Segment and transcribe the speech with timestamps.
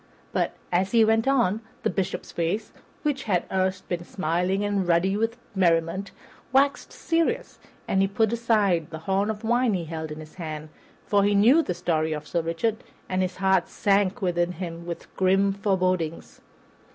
[0.31, 2.71] But, as he went on, the Bishop's face,
[3.03, 6.09] that had erst been smiling and ruddy with merriment,
[6.51, 10.69] waxed serious, and he put aside the horn of wine he held in his hand,
[11.05, 15.15] for he knew the story of Sir Richard, and his heart sank within him with
[15.15, 16.41] grim forebodings.